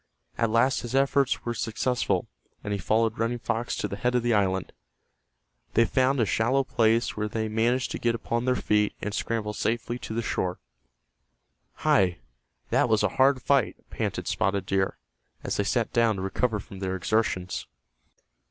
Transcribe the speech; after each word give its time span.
At 0.35 0.49
last 0.49 0.81
his 0.81 0.95
efforts 0.95 1.45
were 1.45 1.53
successful, 1.53 2.27
and 2.63 2.73
he 2.73 2.79
followed 2.79 3.19
Running 3.19 3.37
Fox 3.37 3.75
to 3.75 3.87
the 3.87 3.97
head 3.97 4.15
of 4.15 4.23
the 4.23 4.33
island. 4.33 4.73
They 5.75 5.85
found 5.85 6.19
a 6.19 6.25
shallow 6.25 6.63
place 6.63 7.15
where 7.15 7.27
they 7.27 7.47
managed 7.47 7.91
to 7.91 7.99
get 7.99 8.15
upon 8.15 8.45
their 8.45 8.55
feet 8.55 8.95
and 8.99 9.13
scramble 9.13 9.53
safely 9.53 9.99
to 9.99 10.15
the 10.15 10.23
shore. 10.23 10.57
"Hi, 11.85 12.17
that 12.71 12.89
was 12.89 13.03
a 13.03 13.09
hard 13.19 13.43
fight," 13.43 13.75
panted 13.91 14.27
Spotted 14.27 14.65
Deer, 14.65 14.97
as 15.43 15.57
they 15.57 15.63
sat 15.63 15.93
down 15.93 16.15
to 16.15 16.23
recover 16.23 16.59
from 16.59 16.79
their 16.79 16.95
exertions. 16.95 17.67